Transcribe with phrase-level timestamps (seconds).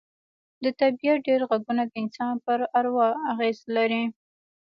[0.63, 4.03] د طبیعت ډېر غږونه د انسان پر اروا اغېز لري